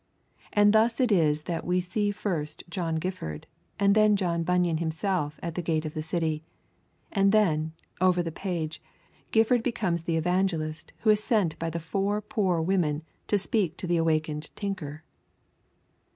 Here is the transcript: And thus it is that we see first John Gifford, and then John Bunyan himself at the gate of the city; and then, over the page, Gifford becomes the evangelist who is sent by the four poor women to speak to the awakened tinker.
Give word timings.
And 0.51 0.73
thus 0.73 0.99
it 0.99 1.11
is 1.11 1.43
that 1.43 1.63
we 1.63 1.79
see 1.79 2.09
first 2.09 2.63
John 2.71 2.95
Gifford, 2.95 3.45
and 3.79 3.93
then 3.93 4.15
John 4.15 4.41
Bunyan 4.41 4.77
himself 4.79 5.39
at 5.43 5.53
the 5.53 5.61
gate 5.61 5.85
of 5.85 5.93
the 5.93 6.01
city; 6.01 6.43
and 7.11 7.31
then, 7.31 7.73
over 8.01 8.23
the 8.23 8.31
page, 8.31 8.81
Gifford 9.29 9.61
becomes 9.61 10.01
the 10.05 10.17
evangelist 10.17 10.91
who 11.01 11.11
is 11.11 11.23
sent 11.23 11.59
by 11.59 11.69
the 11.69 11.79
four 11.79 12.19
poor 12.19 12.59
women 12.63 13.03
to 13.27 13.37
speak 13.37 13.77
to 13.77 13.85
the 13.85 13.97
awakened 13.97 14.49
tinker. 14.55 15.03